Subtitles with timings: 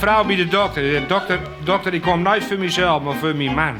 [0.00, 1.06] vrouw bij de dokter.
[1.06, 3.74] Dokter, dokter, ik kom nooit voor mezelf, maar voor mijn man.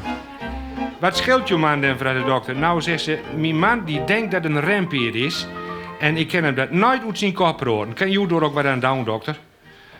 [0.99, 2.55] Wat scheelt je man dan, vrouw de dokter?
[2.55, 5.47] Nou, zegt ze, mijn man die denkt dat een rempier is.
[5.99, 7.93] En ik ken hem dat nooit uit zijn kop roeren.
[7.93, 9.37] Kan je er ook wat aan doen, dokter?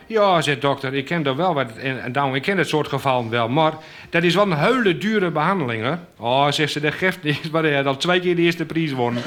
[0.08, 1.70] Ja, zegt dokter, ik ken er wel wat
[2.04, 2.36] aan doen.
[2.36, 3.50] Ik ken het soort gevallen wel.
[3.50, 3.74] Maar
[4.10, 5.98] dat is wel een hele dure behandeling?
[6.18, 8.90] Oh, zegt ze, de geeft niet, maar hij had al twee keer de eerste prijs
[8.90, 9.24] gewonnen.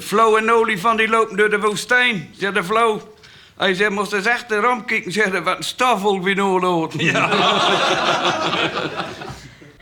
[0.00, 3.14] Flo en olifant die lopen door de woestijn, zegt de Flo.
[3.56, 6.92] Hij zegt, moest eens echt de ramp kijken, zegt hij, wat een staffel wie nodig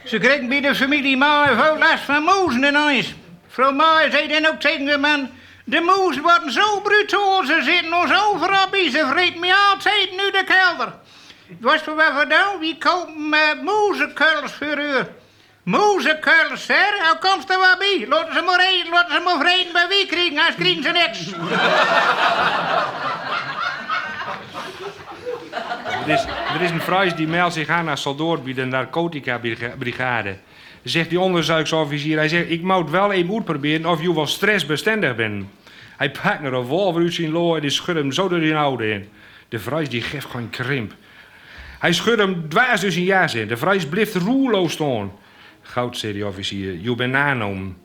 [0.05, 3.15] Ze kregen bij de familie Maai veel last van moezen in huis.
[3.49, 5.31] Vrouw Maai zei dan ook tegen de man...
[5.69, 8.91] De moezen worden zo brutaal, ze zitten ons overal bij.
[8.91, 10.95] Ze vreten me altijd nu de kelder.
[11.61, 12.59] Was voor wat gedaan?
[12.59, 14.95] Wie kopen uh, voor u?
[15.67, 17.09] Moezenkuils, hè?
[17.09, 18.07] Hoe komt er wat bij?
[18.09, 21.33] Laten ze maar eten, laten ze maar vreten bij wie krijgen, anders krijgen ze niks.
[26.05, 30.37] Er is, er is een vrouw die meldt zich aan als soldaat bij de narcotica-brigade.
[30.83, 35.45] Zegt die onderzoeksofficier, hij zegt, ik moet wel even uitproberen of je wel stressbestendig bent.
[35.97, 39.09] Hij pakt een revolver uit zijn en die schudt hem zo door die oude in.
[39.49, 40.93] De vrouw die geeft gewoon krimp.
[41.79, 43.49] Hij schudt hem dwars door zijn jas in.
[43.49, 45.13] De vrouw blijft roerloos staan.
[45.67, 47.77] Goud, zei die officier, je bent aangenomen.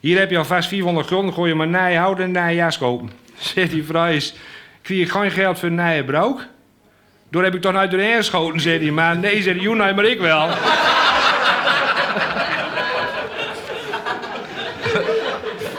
[0.00, 3.10] Hier heb je alvast 400 gulden, gooi je maar nij houden en nij kopen.
[3.38, 4.18] Zegt die vrouw,
[4.82, 6.46] krijg je geen geld voor een?
[7.30, 8.90] Door heb ik toch uit de geschoten, zei hij.
[8.90, 10.48] Maar nee, zei hij, maar ik wel.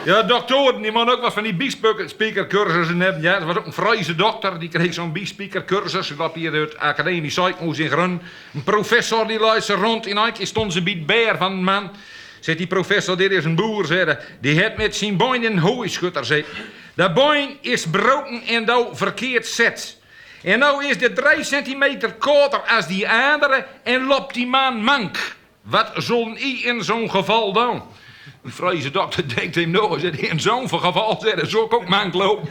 [0.06, 3.22] Ja, doktoren, die man ook wat van die B-speaker cursussen hebben.
[3.22, 6.10] Ja, dat was ook een Friese dokter, die kreeg zo'n B-speaker cursus.
[6.18, 8.22] Heb hier het academie Ziekenhuis in Grun.
[8.54, 10.06] Een professor die luistert rond.
[10.06, 11.92] In keer stond ze bij beer van een man.
[12.40, 16.26] Zegt die professor, dit is een boer, zei Die heeft met zijn boin een hooischutter,
[16.26, 16.46] zei
[16.94, 19.98] De boin is broken en nou verkeerd zet.
[20.44, 25.36] En nou is dit 3 centimeter korter als die andere en loopt die man mank.
[25.62, 27.82] Wat zullen i in zo'n geval doen?
[28.44, 32.50] De Friese dokter denkt hem nog eens in zo'n geval zetten, zo ook mank lopen.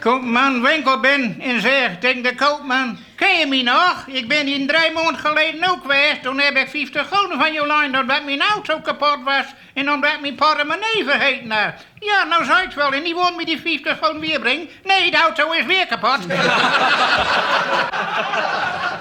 [0.00, 2.98] Koopman winkel ben en zegt tegen de koopman...
[3.16, 4.04] Ken je me nog?
[4.06, 6.22] Ik ben hier drie maanden geleden ook geweest.
[6.22, 9.44] Toen heb ik 50 gulden van je lijn omdat mijn auto kapot was...
[9.74, 11.72] en omdat mijn portemonnee vergeten was.
[11.98, 12.92] Ja, nou zou ik wel.
[12.92, 14.68] En die woont me die 50 gulden weer brengen.
[14.84, 16.18] Nee, de auto is weer kapot.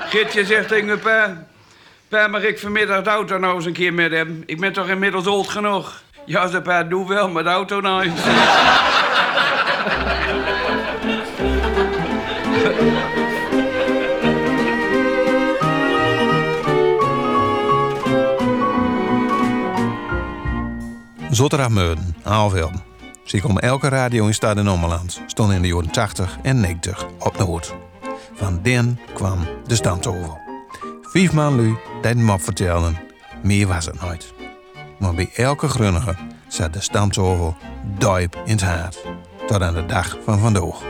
[0.09, 1.47] Gitje zegt tegen pa...
[2.07, 4.43] Pa, mag ik vanmiddag de auto nou eens een keer met hem?
[4.45, 6.01] Ik ben toch inmiddels oud genoeg?
[6.25, 8.11] Ja, ze pa, doe wel met de auto naar huis.
[21.31, 22.83] Zotterdag Aalvelden.
[23.23, 27.05] Zie om elke radio in Stad en Ommeland stond in de jaren 80 en 90
[27.19, 27.73] op Noord.
[28.39, 30.37] Van den kwam de stamtovel.
[31.01, 32.97] Vijf man lui deden hem vertellen.
[33.43, 34.33] Meer was het nooit.
[34.99, 36.15] Maar bij elke grunnige
[36.47, 37.55] zat de stamtovel
[37.97, 39.05] duip in het hart.
[39.47, 40.81] Tot aan de dag van vandaag.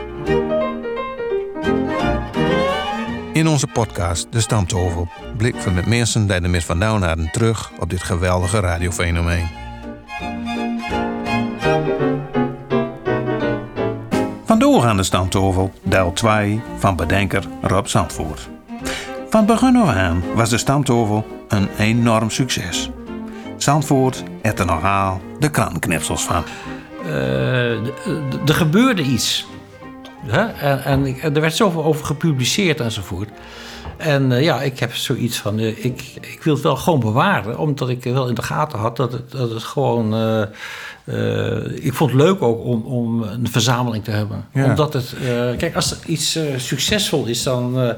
[3.32, 7.70] In onze podcast De Stamtovel blikken we met mensen die er met vandaan hadden terug
[7.78, 9.48] op dit geweldige radiofenomeen.
[14.70, 18.48] Vandoor aan de Stamtovel, deel 2 van bedenker Rob Zandvoort.
[19.30, 22.90] Van begin af aan was de Stamtovel een enorm succes.
[23.56, 24.66] Zandvoort had er
[25.38, 26.44] de krantenknipsels van.
[28.46, 29.46] er gebeurde iets.
[30.28, 33.28] En, en, er werd zoveel over gepubliceerd enzovoort.
[33.96, 37.58] En uh, ja, ik heb zoiets van, uh, ik, ik wil het wel gewoon bewaren,
[37.58, 40.14] omdat ik wel in de gaten had dat het, dat het gewoon.
[41.04, 44.44] Uh, ik vond het leuk ook om, om een verzameling te hebben.
[44.52, 44.64] Ja.
[44.64, 45.14] Omdat het,
[45.58, 47.94] kijk, als iets succesvol is, dan.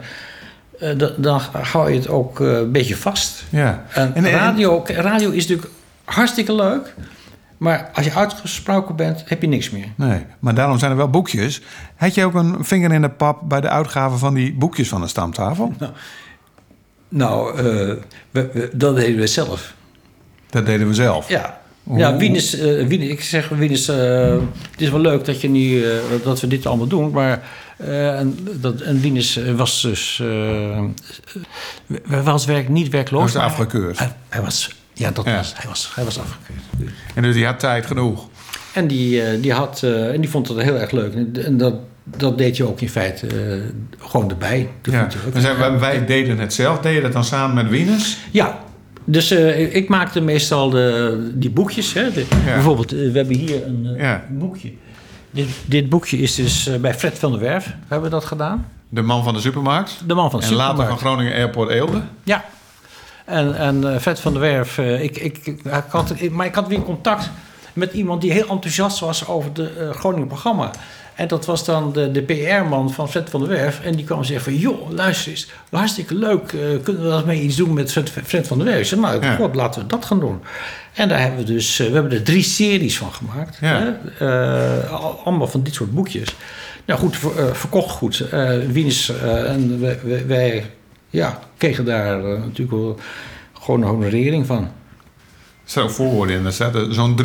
[1.17, 3.45] dan hou je het ook een beetje vast.
[3.51, 3.85] Ja.
[3.93, 6.95] En, en radio, radio is natuurlijk hartstikke leuk.
[7.57, 9.87] Maar als je uitgesproken bent, heb je niks meer.
[9.95, 11.63] Nee, maar daarom zijn er wel boekjes.
[11.97, 15.01] Had je ook een vinger in de pap bij de uitgave van die boekjes van
[15.01, 15.73] de stamtafel?
[15.79, 15.93] Nou,
[17.09, 17.57] nou
[18.31, 19.75] we, dat deden we zelf.
[20.51, 21.29] Dat deden we zelf?
[21.29, 21.61] Ja.
[21.97, 23.97] Ja, Wieners, uh, Wieners, ik zeg Wieners, uh,
[24.71, 25.85] het is wel leuk dat, je nu,
[26.23, 27.43] dat we dit allemaal doen, maar
[27.77, 30.23] en, dat, en was dus,
[32.25, 33.33] was werk, niet werkloos.
[33.33, 33.99] Hij was afgekeurd.
[33.99, 36.61] Hij, hij was ja, dat Was, hij, was, hij was afgekeurd.
[37.15, 38.29] En dus die had tijd genoeg?
[38.75, 41.15] En die, uh, die, had, uh, en die vond het heel erg leuk.
[41.45, 41.75] En dat,
[42.05, 43.63] dat deed je ook in feite uh,
[43.99, 44.69] gewoon erbij.
[44.83, 45.09] Ja.
[45.37, 46.79] Zijn, wij deden het zelf.
[46.79, 48.17] Deed je dat dan samen met Wieners?
[48.31, 48.65] Ja.
[49.05, 51.93] Dus eh, ik maakte meestal de, die boekjes.
[51.93, 54.25] Hè, de- Bijvoorbeeld, eh, we hebben hier een eh, Ja.
[54.31, 54.73] boekje.
[55.31, 57.75] Dit, dit boekje is dus bij Fred van der Werf.
[57.89, 58.67] Hebben we dat gedaan?
[58.89, 60.01] De man van de supermarkt.
[60.07, 61.03] De man van de En later van supermarkt.
[61.03, 62.01] Groningen Airport Eelde.
[62.23, 62.45] Ja.
[63.25, 66.69] En, en Fred van der Werf, ik, ik, ik, ik had, ik- maar ik had
[66.69, 67.31] weer contact
[67.73, 70.71] met iemand die heel enthousiast was over de eh, Groningen programma.
[71.23, 73.81] En dat was dan de, de PR-man van Fred van der Werf.
[73.81, 76.53] En die kwam zeggen van, joh, luister eens, hartstikke leuk.
[76.53, 77.93] eh, kunnen we dat mee iets doen met
[78.25, 78.79] Fred, van der Werf?
[78.81, 79.35] Ik zei, nou, Ja.
[79.35, 80.41] god, laten we dat gaan doen.
[80.95, 83.59] En daar hebben we dus, eh, we hebben er drie series van gemaakt.
[83.61, 83.97] Ja.
[84.19, 84.27] Hè?
[84.83, 86.35] Eh, al- allemaal van dit soort boekjes.
[86.87, 88.21] Nou goed, ver- verkocht goed.
[88.31, 88.69] Eh,
[89.51, 90.67] en wij, wij,
[91.11, 92.99] ja, kregen daar natuurlijk wel
[93.61, 94.71] gewoon een honorering van.
[95.75, 96.47] Er ook voorwoorden in.
[96.47, 97.17] Er staat zo'n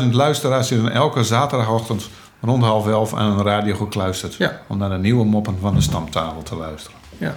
[0.00, 2.08] 300.000 luisteraars zitten elke zaterdagochtend
[2.40, 4.34] rond half elf aan een radio gekluisterd.
[4.34, 4.60] Ja.
[4.66, 6.98] Om naar de nieuwe moppen van de stamtafel te luisteren.
[7.18, 7.32] Ja,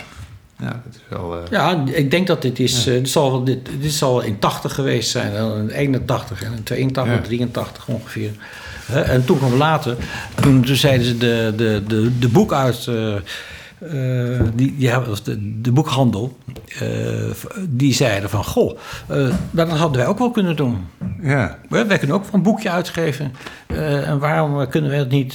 [0.59, 1.35] Ja, dat is wel...
[1.37, 4.73] eh, ja ik denk dat dit is, eh, dit, zal, dit, dit zal in 80
[4.73, 5.33] geweest zijn.
[5.57, 7.21] In 81 en in 82, Ja.
[7.21, 8.31] 83 ongeveer.
[8.93, 9.95] En toen kwam later,
[10.41, 12.87] toen, toen zeiden ze de, de, de, de boek uit...
[13.79, 16.37] eh, die, ja, de, de boekhandel,
[16.79, 16.87] eh,
[17.67, 18.43] die zeiden van...
[18.43, 18.77] Goh,
[19.07, 20.77] nou, dat hadden wij ook wel kunnen doen.
[21.21, 21.57] ja.
[21.69, 23.33] Wij wij kunnen ook wel een boekje uitgeven.
[23.67, 25.33] En waarom kunnen we het niet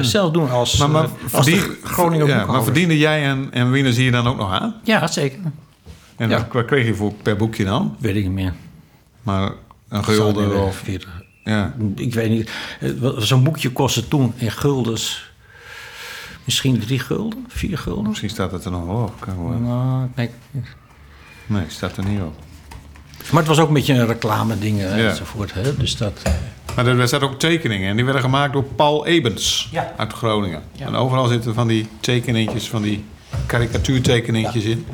[0.00, 3.70] zelf doen als, Maar, maar, als de verdien- Groninger ja, maar verdiende jij en, en
[3.70, 4.74] Wieners hier dan ook nog aan?
[4.84, 5.38] Ja, zeker.
[6.16, 6.46] En Ja.
[6.52, 7.96] wat kreeg je voor per boekje dan?
[7.98, 8.52] Weet ik niet meer.
[9.22, 9.52] Maar
[9.88, 10.76] een gulden of...
[10.76, 11.22] 40.
[11.44, 11.74] Ja.
[11.96, 12.50] Ik weet niet.
[13.18, 15.31] Zo'n boekje kostte toen in guldens
[16.44, 18.08] misschien drie gulden, vier gulden.
[18.08, 19.20] Misschien staat het er nog wel op.
[19.20, 19.58] Kan wel.
[19.58, 20.30] Nou, nee.
[21.46, 22.34] Nee, staat er niet op.
[23.30, 24.86] Maar het was ook een beetje een reclame ding Ja.
[24.88, 25.54] enzovoort.
[25.54, 25.76] Hè?
[25.76, 26.32] Dus dat, eh,
[26.76, 29.92] Maar er zaten ook tekeningen en die werden gemaakt door Paul Ebens Ja.
[29.96, 30.62] uit Groningen.
[30.72, 30.86] Ja.
[30.86, 33.04] En overal zitten van die tekeningetjes, van die
[33.46, 34.86] karikatuurtekeningetjes in.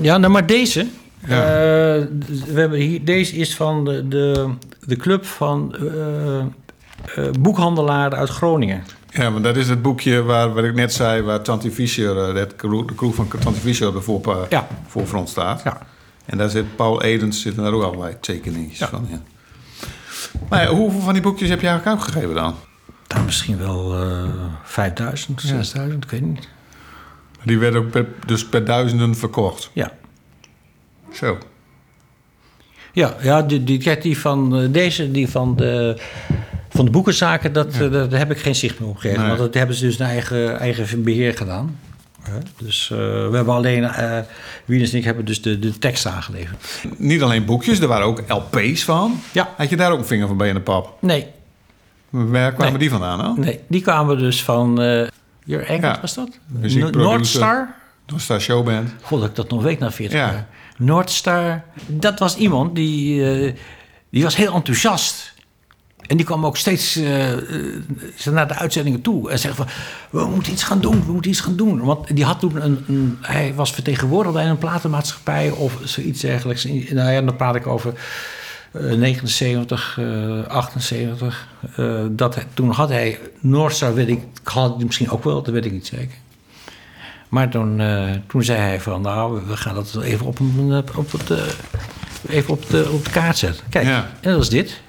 [0.00, 0.86] Ja, nou, maar deze.
[1.26, 1.42] Ja.
[1.42, 2.04] eh,
[2.46, 4.48] we hebben hier, deze is van de, de,
[4.80, 6.44] de club van eh, eh,
[7.40, 8.82] boekhandelaren uit Groningen.
[9.14, 12.34] Ja, maar dat is het boekje waar, wat ik net zei, waar Tante Fischer, eh,
[12.34, 14.66] dat crew- de crew van Tante Fischer voor, Ja.
[14.86, 15.62] voorfront staat.
[15.64, 15.78] Ja.
[16.24, 18.88] En daar zit Paul Edens, zitten daar ook allerlei tekeningetjes Ja.
[18.88, 19.06] van.
[19.10, 19.20] Ja.
[20.48, 22.54] Maar ja, hoeveel van die boekjes heb je eigenlijk uitgegeven dan?
[23.08, 24.28] Nou, misschien wel eh
[24.64, 26.48] 5000, 6000, ik weet niet.
[27.44, 29.70] Die werden ook per, dus per duizenden verkocht.
[29.72, 29.92] Ja.
[31.12, 31.38] Zo.
[32.92, 36.00] Ja, ja die, die, die van eh, deze, die van de,
[36.74, 39.18] van de boekenzaken, dat, eh, daar heb ik geen zicht meer op gegeven.
[39.18, 39.28] Nee.
[39.28, 41.78] Want dat hebben ze dus naar eigen, eigen beheer gedaan.
[42.56, 44.18] Dus eh, we hebben alleen, eh
[44.64, 46.64] Wieners en ik hebben dus de, de tekst aangeleverd.
[46.96, 49.20] Niet alleen boekjes, er waren ook LP's van.
[49.32, 49.54] Ja.
[49.56, 50.96] Had je daar ook een vinger van bij in de pap?
[51.00, 51.26] Nee,
[52.10, 52.80] Waar kwamen Nee.
[52.80, 53.40] die vandaan dan?
[53.40, 55.06] nee, die kwamen dus van, eh
[55.44, 56.00] Your Engels Ja.
[56.00, 56.38] was dat?
[56.92, 57.74] Noordstar.
[58.06, 58.90] Door Star Showband.
[59.02, 60.26] God, dat ik dat nog weet na 40 Ja.
[60.26, 60.46] jaar.
[60.76, 61.62] Noordstar.
[61.86, 63.54] Dat was iemand die,
[64.10, 65.33] die was heel enthousiast.
[66.06, 67.38] En die kwam ook steeds eh, eh,
[68.30, 69.30] naar de uitzendingen toe.
[69.30, 69.66] En zei van,
[70.10, 71.80] we moeten iets gaan doen, we moeten iets gaan doen.
[71.84, 76.64] Want die had toen een, een hij was vertegenwoordigd bij een platenmaatschappij of zoiets dergelijks.
[76.64, 77.92] Nou ja, dan praat ik over
[78.72, 81.48] eh, 79, eh, 78.
[81.76, 85.54] Eh, dat, hij- toen had hij Noordstar, weet ik, had hij misschien ook wel, dat
[85.54, 86.16] weet ik niet zeker.
[87.28, 91.12] Maar toen, eh, toen zei hij van, nou, we gaan dat even op, een, op,
[91.12, 91.30] het,
[92.28, 93.64] even op, de, op de kaart zetten.
[93.68, 94.10] Kijk, Ja.
[94.20, 94.80] en dat is dit.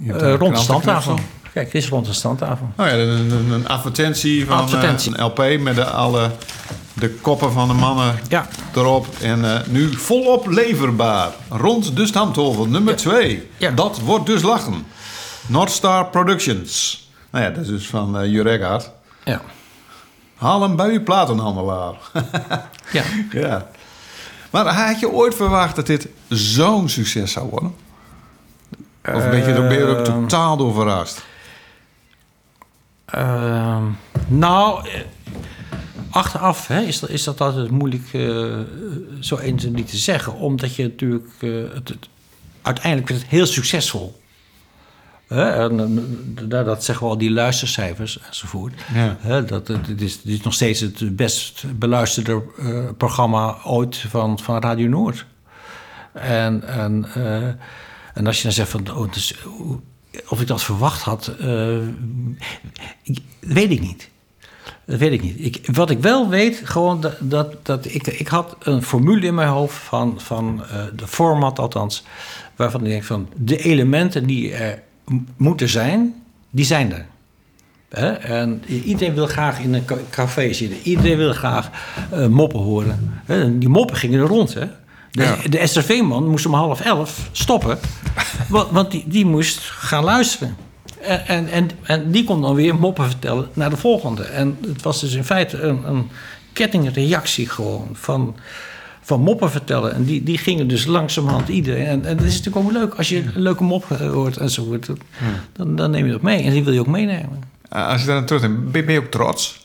[0.00, 1.18] Eh, een rond de standtafel.
[1.52, 2.70] Kijk, dit is rond de standtafel.
[2.76, 5.16] Oh ja, een, een, een advertentie van Advertentie.
[5.16, 5.24] eh, een
[5.56, 6.30] LP met de, alle
[6.92, 8.48] de koppen van de mannen Ja.
[8.74, 9.06] erop.
[9.22, 11.30] En eh, nu volop leverbaar.
[11.48, 13.48] Rond de stamtafel nummer 2.
[13.56, 13.70] Ja.
[13.70, 14.86] Dat wordt dus lachen.
[15.46, 17.04] Northstar Productions.
[17.30, 18.90] Nou ja, dat is dus van Jur Eggard.
[19.24, 19.40] Ja.
[20.36, 21.94] Haal hem bij uw platenhandelaar.
[22.92, 23.02] ja.
[23.30, 23.66] ja.
[24.50, 27.74] Maar had je ooit verwacht dat dit zo'n succes zou worden?
[29.14, 30.04] Of ben je er ben je ook Ehm.
[30.20, 31.24] totaal door verrast?
[33.04, 33.82] Ehm,
[34.28, 35.00] nou, eh,
[36.10, 38.58] achteraf hè, is, dat, is dat altijd moeilijk eh,
[39.20, 40.32] zo eens en niet te zeggen.
[40.34, 41.28] Omdat je natuurlijk...
[41.40, 42.08] eh, het, het-
[42.62, 44.18] uiteindelijk werd het heel succesvol.
[45.28, 45.80] En,
[46.50, 48.72] eh, dat, zeggen we al, die luistercijfers enzovoort.
[49.24, 49.40] Ja.
[49.40, 54.60] Dat, het, is, het is nog steeds het best beluisterde eh, programma ooit van, van
[54.62, 55.24] Radio Noord.
[56.12, 57.48] En, en, eh,
[58.14, 59.34] en als je dan zegt van, oh, het is,
[60.28, 61.78] of ik dat verwacht had, eh,
[63.40, 64.08] weet ik niet.
[64.84, 65.44] Dat weet ik niet.
[65.44, 69.48] Ik, wat ik wel weet, gewoon dat, dat, ik, ik had een formule in mijn
[69.48, 72.04] hoofd van, van eh, de format althans,
[72.56, 74.82] waarvan ik denk van de elementen die er
[75.36, 77.06] moeten zijn, die zijn er.
[78.20, 80.78] En iedereen wil graag in een ca- café zitten.
[80.82, 81.70] Iedereen wil graag
[82.10, 83.22] eh, moppen horen.
[83.58, 84.54] Die moppen gingen er rond.
[84.54, 84.66] Hè?
[85.12, 85.36] De, Ja.
[85.48, 87.78] de SRV-man moest om half elf stoppen,
[88.48, 90.56] want, want die, die moest gaan luisteren.
[91.00, 94.22] En, en, en, en die kon dan weer moppen vertellen naar de volgende.
[94.22, 96.08] En het was dus in feite een, een
[96.52, 98.36] kettingreactie gewoon van,
[99.02, 99.94] van moppen vertellen.
[99.94, 101.86] En die, die gingen dus langzamerhand iedereen.
[101.86, 104.86] En, en het is natuurlijk ook leuk als je een leuke mop eh, hoort enzovoort.
[104.86, 104.98] Dat-
[105.52, 107.42] Dan, dan neem je dat mee en die wil je ook meenemen.
[107.68, 109.59] Als je daar aan terugdenkt, ben ben je ook trots?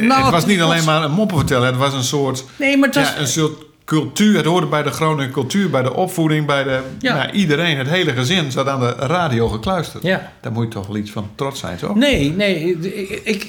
[0.00, 1.66] Nou, het was niet alleen maar een moppen vertellen.
[1.66, 4.36] Het was een soort, Nee, maar het was, ja, een soort cultuur.
[4.36, 7.14] Het hoorde bij de Groningen cultuur, bij de opvoeding, bij de, Ja.
[7.16, 7.78] nou, iedereen.
[7.78, 10.02] Het hele gezin zat aan de radio gekluisterd.
[10.02, 10.32] Ja.
[10.40, 11.94] Daar moet je toch wel iets van trots zijn, toch?
[11.94, 12.78] Nee, nee.
[12.80, 13.46] Ik, ik,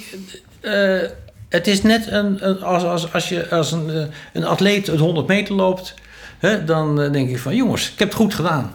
[0.60, 0.98] eh,
[1.50, 4.02] het is net een, een- als, als, als je als een, eh,
[4.34, 5.94] een atleet het 100 meter loopt.
[6.40, 8.72] Hè, dan eh, denk ik van jongens, ik heb het goed gedaan.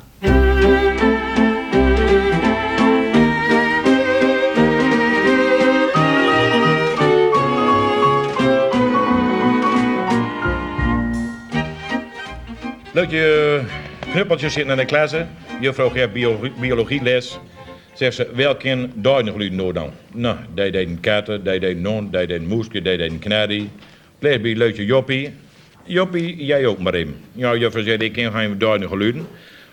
[13.02, 13.60] Leuk je
[14.12, 15.14] knuppeltjes zitten in de klas.
[15.60, 17.38] Juffrouw geeft bio- biologieles.
[17.94, 19.90] Zegt ze, welke duinigluiden nou dan?
[20.12, 23.18] Nou, die deed een katten, die deed een hond, die deed een moesje, die een
[23.18, 23.70] knarrie.
[24.18, 25.30] Pleeg bij leutje Joppie.
[25.84, 27.14] Joppie, jij ook maar in.
[27.32, 29.26] Ja, juffrouw zegt, ik ken geen duinigluiden.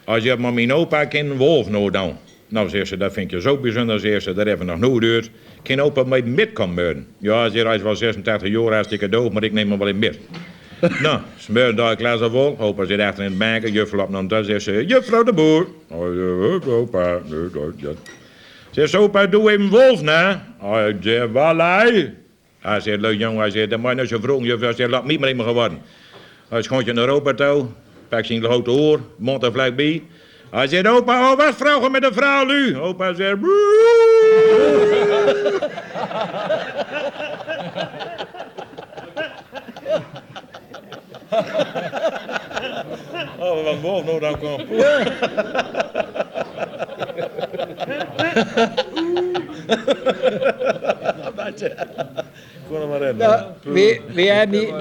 [0.03, 2.17] Als je maar mijn opa kent, wolf nou dan.
[2.47, 5.03] Nou, zegt ze, dat vind je zo bijzonder, zegt ze, dat hebben we nog nooit
[5.03, 5.29] gehoord.
[5.63, 7.07] Kan opa met met komen?
[7.17, 9.99] Ja, zegt hij is wel 86 jaar, hartstikke doof, maar ik neem hem wel in
[9.99, 10.19] met.
[11.03, 12.55] Nou, smeur daar klas af vol.
[12.59, 13.71] Opa zit achter in het banken.
[13.71, 14.43] Juffrouw loopt naar hem.
[14.43, 15.67] Zegt ze, juffrouw de boer.
[15.87, 17.19] Oh, opa.
[17.81, 17.97] Dat-.
[18.69, 20.45] Zegt ze, opa, doe even wolf na.
[20.59, 22.13] Hij zegt, walai.
[22.59, 23.39] Hij zegt, leuk jongen.
[23.39, 24.43] Hij zegt, dan moet je nou zo vroeg.
[24.43, 25.81] Juffrouw zegt, laat niet meer in me geworden.
[26.49, 27.65] Hij schoont je naar opa toe.
[28.09, 28.99] Pak zijn grote oor.
[29.17, 30.03] Mond er vlak bij.
[30.51, 32.77] Hij zegt, opa, oh, wat vrouwen met een vrouw nu?
[32.77, 33.37] Opa zegt,
[43.39, 44.39] Oh, wat wolf nou dan
[52.89, 53.17] maar in.
[53.17, 54.73] Ja, wie, wie had niet,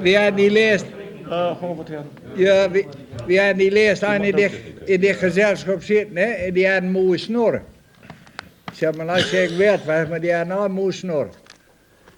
[0.00, 0.84] wie had niet leest,
[1.28, 2.08] Ah, gewoon vertellen.
[2.34, 2.86] ja, wie,
[3.26, 4.52] wie had niet leest, aan in dit,
[4.84, 7.62] in dit gezelschap zitten, hè, en die had een mooie snor.
[8.72, 9.50] Zeg maar, als ik
[9.84, 11.28] was, maar die had nou een mooie snor.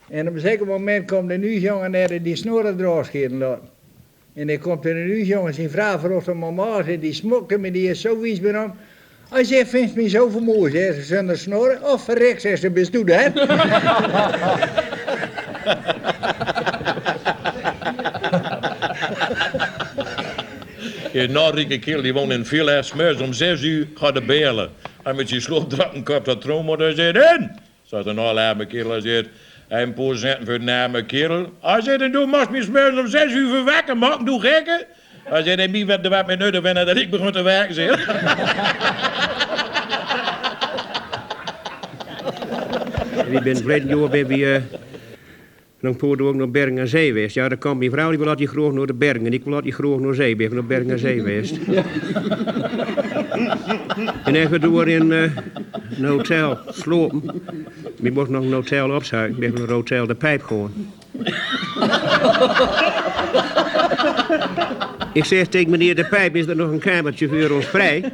[0.08, 3.68] En op een zeker moment komt de nu jongen en die snorren eruit schieten laten.
[4.34, 7.70] En dan komt er nu jongen zijn vrouw voor ons mama en die smokken me,
[7.70, 8.72] die is zo wies bij hem.
[9.30, 11.82] Hij zegt, vindt me zo vermoeid, hè, ze zonder snorren.
[11.82, 13.28] Of verrek, zegt ze, bestoed, hè.
[21.12, 24.70] Je Nordrijke kerel die woont in Villa Smeurs om zes uur gaat de belen.
[25.02, 27.50] Hij met zijn sloopdrappen kop dat trommel en zegt in.
[27.82, 29.28] Zegt een arme kerel, hij zegt
[29.80, 31.52] een paar centen voor een arme kerel.
[31.60, 34.86] Hij zegt en doe mag me Smeurs om zes uur verwekken, maken, doe gekken.
[35.30, 38.06] Zegt en wie werd er wat meer nodig wanneer dat ik begon te werken, zeg.
[43.28, 44.56] Wie bent verleden jaar ben we uh,
[45.80, 47.34] nog poorde ook naar Bergen aan Zee geweest.
[47.34, 49.26] Ja, dan kwam mijn vrouw, die wil altijd graag naar de bergen.
[49.26, 50.36] En ik wil altijd graag naar zee.
[50.36, 51.58] Ben ik naar Bergen aan Zee geweest.
[54.24, 55.22] en dan door in eh,
[55.98, 57.42] een hotel slopen.
[58.02, 59.34] Ik moest nog een hotel opzuigen.
[59.34, 60.70] Ik ben naar een hotel de pijp gewoon.
[65.12, 68.12] ik zeg tegen meneer de pijp, is er nog een kamertje voor ons vrij?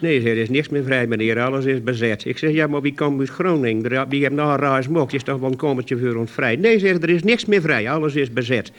[0.00, 1.40] Nee, er is niks meer vrij, meneer.
[1.40, 2.24] Alles is bezet.
[2.24, 4.08] Ik zeg, ja, maar wie komt uit Groningen?
[4.08, 4.86] Die hebben nog een raar.
[5.08, 6.56] Is toch wel een kamertje voor ons vrij?
[6.56, 7.90] Nee, zeg, er is niks meer vrij.
[7.90, 8.72] Alles is bezet.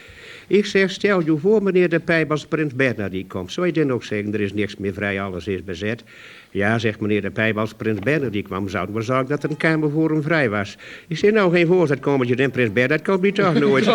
[0.47, 3.51] Ik zeg, stel je voor, meneer de Pijp, als prins Bernhard die komt.
[3.51, 6.03] Zou je dan ook zeggen, er is niks meer vrij, alles is bezet?
[6.51, 9.49] Ja, zegt meneer de Pijp, als prins Bernhard die kwam, zou het zorgen dat er
[9.49, 10.77] een kamer voor hem vrij was.
[11.07, 13.85] Ik zeg, nou, geen voorzet kamertje dan prins Bernhard, komt hij toch nooit.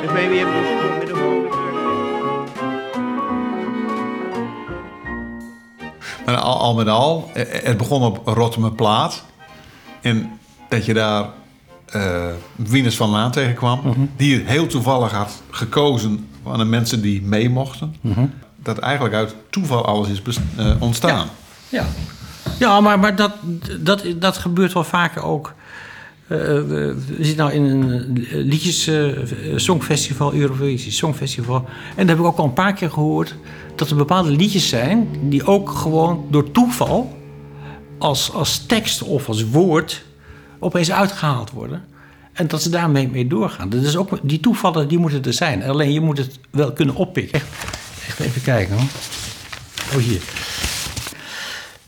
[0.00, 0.46] Dus wij weer.
[6.28, 9.24] Maar al, al met al, eh, het begon op Rotterdam Plaat.
[10.00, 11.26] En dat je daar
[11.90, 12.26] eh
[12.56, 13.80] Wieners van Laan tegenkwam.
[14.16, 17.94] Die heel toevallig had gekozen van de mensen die mee mochten.
[18.62, 20.22] Dat eigenlijk uit toeval alles is
[20.56, 21.28] eh, ontstaan.
[21.68, 21.86] Ja,
[22.58, 23.32] ja maar, maar dat,
[23.80, 25.54] dat, dat gebeurt wel vaker ook.
[26.26, 28.90] Eh, we, zitten nou in een liedjes
[29.56, 31.64] songfestival, Eurovisie Songfestival.
[31.96, 33.34] En daar heb ik ook al een paar keer gehoord
[33.76, 37.16] dat er bepaalde liedjes zijn die ook gewoon door toeval
[37.98, 40.06] als, als tekst of als woord
[40.58, 41.84] opeens uitgehaald worden.
[42.32, 43.68] En dat ze daarmee mee doorgaan.
[43.68, 45.62] Dat is ook, die toevallen die moeten er zijn.
[45.62, 47.40] Alleen je moet het wel kunnen oppikken.
[48.06, 48.88] Echt, even kijken hoor.
[49.94, 50.22] Oh hier.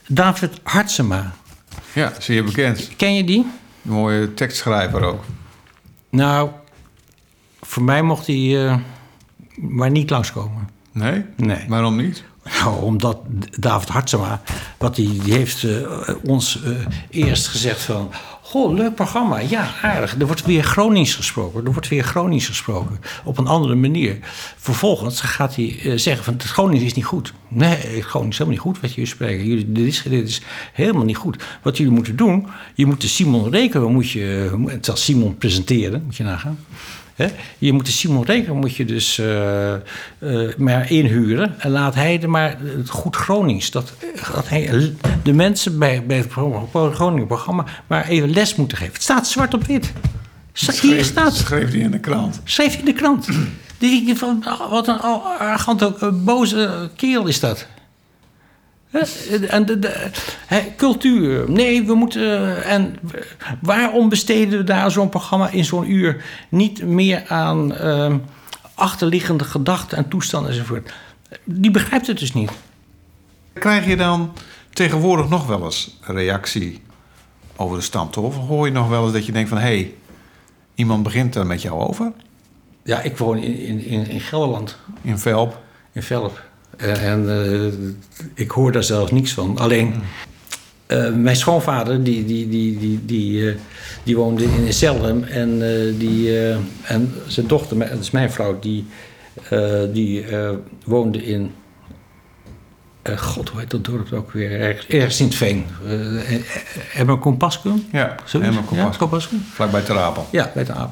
[0.07, 1.33] David Hartsema.
[1.93, 2.89] Ja, zeer bekend.
[2.95, 3.45] Ken je die?
[3.81, 5.23] Mooie tekstschrijver ook.
[6.09, 6.49] Nou,
[7.61, 8.77] voor mij mocht hij eh,
[9.55, 10.69] maar niet langskomen.
[10.91, 11.25] Nee?
[11.35, 11.65] Nee.
[11.67, 12.23] Waarom niet?
[12.59, 13.17] Nou, omdat
[13.59, 14.41] David Hartsema,
[14.77, 16.71] wat die, die heeft eh, ons eh,
[17.09, 18.11] eerst gezegd van...
[18.51, 20.15] Goh, leuk programma, ja, aardig.
[20.19, 21.65] Er wordt weer Gronings gesproken.
[21.65, 22.99] Er wordt weer Gronings gesproken.
[23.23, 24.17] Op een andere manier.
[24.57, 27.33] Vervolgens gaat hij eh, zeggen van het Gronings is niet goed.
[27.47, 29.45] Nee, het Gronings is helemaal niet goed wat jullie spreken.
[29.45, 30.41] Jullie, dit, is, dit is
[30.73, 31.43] helemaal niet goed.
[31.61, 36.15] Wat jullie moeten doen, je moet de Simon Reken, moet je, zal Simon presenteren, moet
[36.15, 36.59] je nagaan.
[37.21, 37.27] Hè?
[37.57, 39.73] Je moet de Simon Reker moet je dus eh,
[40.57, 41.55] maar inhuren.
[41.59, 43.71] En laat hij er maar het goed Gronings.
[43.71, 43.93] Dat,
[44.33, 46.31] dat hij de mensen bij, bij het
[46.93, 48.93] Groningen programma maar even les moeten geven.
[48.93, 49.91] Het staat zwart op wit.
[50.53, 51.35] Sta- Hier staat.
[51.35, 52.41] Schreef hij in de krant.
[52.43, 53.27] Schreef in de krant.
[53.77, 57.67] Je van, wat een arrogante, boze kerel is dat.
[59.47, 60.09] En de,
[60.77, 61.51] cultuur.
[61.51, 62.63] Nee, we moeten.
[62.63, 62.95] En
[63.61, 68.17] waarom besteden we daar zo'n programma in zo'n uur niet meer aan ehm,
[68.73, 70.93] achterliggende gedachten en toestanden enzovoort?
[71.43, 72.51] Die begrijpt het dus niet.
[73.53, 74.33] Krijg je dan
[74.73, 76.81] tegenwoordig nog wel eens reactie
[77.55, 78.31] over de stamtafel?
[78.31, 79.57] Hoor je nog wel eens dat je denkt van...
[79.57, 79.93] hé, hey,
[80.75, 82.11] iemand begint er met jou over?
[82.83, 85.59] Ja, ik woon in, in, in, in Gelderland, In Velp?
[85.91, 86.49] in Velp.
[86.81, 87.71] En, en eh,
[88.33, 89.57] ik hoor daar zelfs niks van.
[89.57, 89.93] Alleen,
[90.85, 93.55] eh, mijn schoonvader, die, die, die, die, die, eh,
[94.03, 95.23] die woonde in Zelhem.
[95.23, 98.85] En, eh, die, eh, en zijn dochter, dat is mijn vrouw, die,
[99.49, 100.49] eh, die eh,
[100.85, 101.51] woonde in...
[103.01, 104.59] eh, God, hoe heet dat dorp ook weer?
[104.59, 105.65] Ergens, ergens in het Veen.
[105.85, 105.91] Uh,
[106.95, 107.17] Emmer?
[107.91, 108.15] Ja?
[108.41, 109.37] Emmer Compascum.
[109.41, 109.45] Ja?
[109.53, 110.27] Vlakbij Ter Apel.
[110.31, 110.91] Ja, bij aap.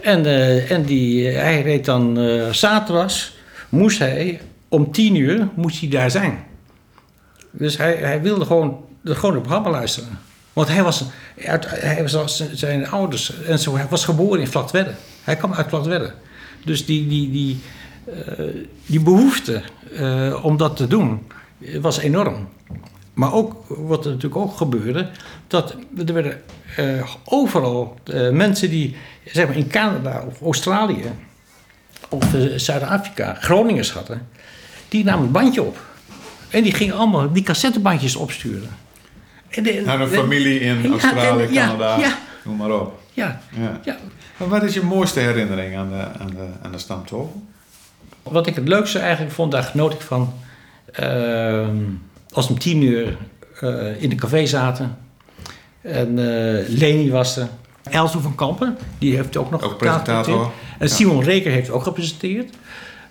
[0.00, 3.36] En, eh, en die, eh, hij reed dan eh zaterdags,
[3.68, 4.40] moest hij
[4.74, 6.44] om tien uur moest hij daar zijn.
[7.50, 10.18] Dus hij, hij wilde gewoon, gewoon het programma luisteren.
[10.52, 11.04] Want hij was,
[11.36, 14.94] hij was zijn- ouders en zo, hij was geboren in Flatwedde.
[15.22, 16.12] Hij kwam uit Flatwedde.
[16.64, 17.60] Dus die, die, die,
[18.04, 18.44] eh,
[18.86, 19.62] die behoefte
[19.96, 21.26] eh, om dat te doen
[21.60, 22.48] eh, was enorm.
[23.14, 25.08] Maar ook wat er natuurlijk ook gebeurde,
[25.46, 26.40] dat er werden
[27.24, 27.98] overal
[28.32, 31.12] mensen die zeg maar in Canada of Australië
[32.08, 32.24] of
[32.56, 34.28] Zuid-Afrika Groningers hadden,
[34.94, 35.78] die namen een bandje op.
[36.50, 38.68] En die gingen allemaal die cassettebandjes opsturen.
[39.48, 43.00] En de- Naar een de- familie in Ja, Australië, en- Canada, Ja, noem maar op.
[43.12, 43.40] ja,
[43.84, 43.96] Ja.
[44.36, 47.42] Maar wat is je mooiste herinnering aan de, aan de, aan de stamtafel?
[48.22, 50.32] Wat ik het leukste eigenlijk vond, daar genoot ik van.
[50.92, 51.76] ehm,
[52.32, 53.16] als we om tien uur
[53.60, 54.96] eh, in een café zaten.
[55.80, 57.48] En eh, Leni was er.
[57.90, 60.50] Elso van Kampen, die heeft ook nog Ook presentator.
[60.78, 62.54] En Simon Reker heeft ook gepresenteerd.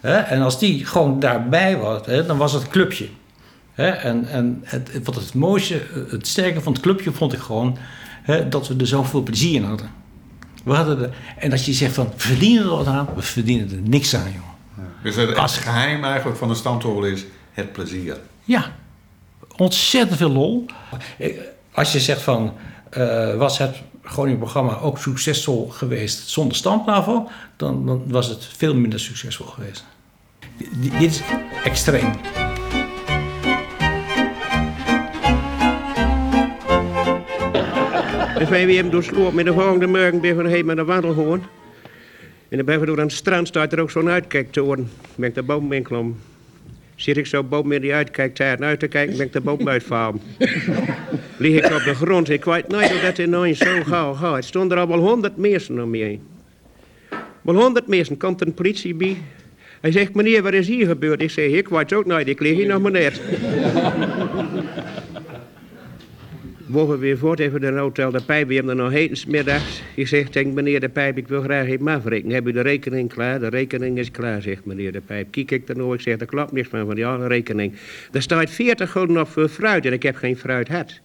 [0.04, 3.10] Hè, en als die gewoon daarbij was, hè, dan was het een clubje.
[3.74, 7.78] Hè, en en het, wat het mooiste, het sterke van het clubje vond ik gewoon...
[8.24, 9.90] Hè, dat we er zoveel plezier in hadden.
[10.64, 13.08] We hadden er, en als je zegt van, we verdienen er wat aan?
[13.16, 14.86] We verdienen er niks aan, joh.
[15.04, 18.18] Dus het, het geheim eigenlijk van de stamtafel is het plezier.
[18.44, 18.72] Ja,
[19.56, 20.66] ontzettend veel lol.
[21.72, 22.54] Als je zegt van,
[22.90, 28.76] eh, was het Groningen programma ook succesvol geweest zonder stamtafel, dan, dan was het veel
[28.76, 29.86] minder succesvol geweest.
[30.72, 31.22] Dit is
[31.64, 32.12] extreem.
[38.38, 41.44] Dus wij weer hem doorsloop met de volgende morgen ben van heen met de wandelhoorn.
[42.50, 44.90] En dan ben we door aan het strand staat er ook zo'n uitkijktoren.
[45.16, 46.20] Ben ik de boom in klom.
[46.96, 50.22] Zit ik zo boven met die uitkijktoren uit te kijken, ben ik de boom uitvallen.
[51.38, 54.36] Lig ik op de grond, ik weet niet hoe dat in ooit zo gauw gaat.
[54.36, 56.22] Het stonden er al wel honderd mensen om me heen.
[57.42, 59.18] Wel honderd mensen, komt een politie bij.
[59.84, 61.22] Hij zegt, meneer, wat is hier gebeurd?
[61.22, 63.22] Ik zeg, ik weet ook niet, ik lig hier nog maar net.
[66.66, 68.48] Mogen we weer voort even de hotel de pijp.
[68.48, 69.82] We hebben er nog heen middags.
[69.96, 72.36] Ik zeg tegen meneer de pijp, ik wil graag even afrekenen.
[72.36, 73.40] Heb u de rekening klaar?
[73.40, 75.32] De rekening is klaar, zegt meneer de pijp.
[75.32, 77.74] Kijk ik er nou, ik zeg, er klopt niks van, van een rekening.
[78.12, 81.00] Er staat 40 gulden op voor fruit en ik heb geen fruit gehad.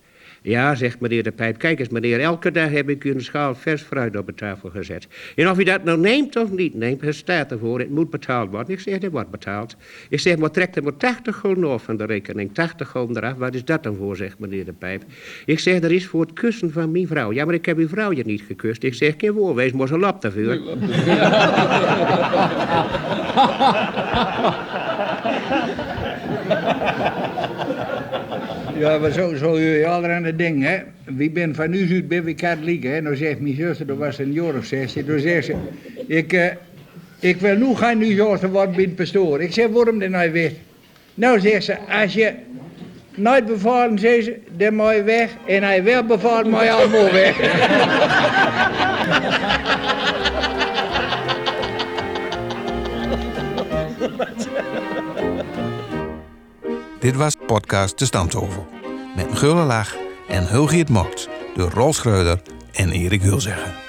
[0.49, 3.55] Ja, zegt meneer de pijp, kijk eens meneer, elke dag heb ik u een schaal
[3.55, 5.09] vers fruit op de tafel gezet.
[5.37, 8.51] En of u dat nou neemt of niet neemt, het staat ervoor, het moet betaald
[8.51, 8.73] worden.
[8.73, 9.77] Ik zeg, dit wordt betaald.
[10.09, 13.37] Ik zeg, maar trekt er maar 80 gulden af van de rekening, 80 gulden eraf.
[13.37, 15.03] Wat is dat dan voor, zegt meneer de pijp.
[15.47, 17.33] Ik zeg, dat is voor het kussen van mijn vrouw.
[17.33, 18.83] Ja, maar ik heb uw vrouwtje niet gekust.
[18.83, 20.59] Ik zeg, geen woord, wees maar zo lap daarvoor.
[28.79, 30.79] Ja, maar zo, zo je allerhande dingen, hè.
[31.05, 33.01] Wie ben van u uit, ben katholiek, hè.
[33.01, 35.55] Nou zegt mijn zuster, dat was een jaar of 16, toen zegt ze,
[36.07, 36.47] ik, eh,
[37.19, 39.41] ik wil nu gaan nu zorgen wat bij het pastoor.
[39.41, 40.53] Ik zeg, waarom dan nou weer?
[41.15, 42.33] Nou zegt ze, als je
[43.15, 45.31] nooit bevalen, zegt ze, dan moet je weg.
[45.47, 47.37] En hij wel bevalt, moet je allemaal weg.
[57.01, 58.67] Dit was podcast De Stamtovel.
[59.17, 59.97] Met een gulle lach
[60.29, 63.88] en Hulgiet Mokt door Rolf Schreuder en Erik Hulzegger.